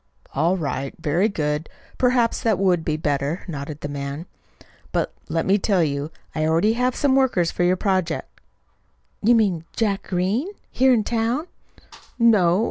"All 0.33 0.57
right. 0.57 0.95
Very 0.99 1.29
good. 1.29 1.69
Perhaps 1.99 2.41
that 2.41 2.57
would 2.57 2.83
be 2.83 2.97
better," 2.97 3.43
nodded 3.47 3.81
the 3.81 3.87
man. 3.87 4.25
"But, 4.91 5.13
let 5.29 5.45
me 5.45 5.59
tell 5.59 5.83
you, 5.83 6.09
I 6.33 6.43
already 6.47 6.73
have 6.73 6.95
some 6.95 7.15
workers 7.15 7.51
for 7.51 7.61
your 7.63 7.77
project." 7.77 8.41
"You 9.21 9.35
mean 9.35 9.63
Jack 9.75 10.01
Green, 10.01 10.47
here 10.71 10.91
in 10.91 11.03
town?" 11.03 11.45
"No. 12.17 12.59